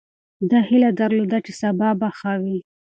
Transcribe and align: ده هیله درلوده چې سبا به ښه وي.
ده 0.49 0.59
هیله 0.69 0.89
درلوده 0.99 1.37
چې 1.45 1.51
سبا 1.61 1.89
به 1.99 2.07
ښه 2.17 2.33
وي. 2.43 2.59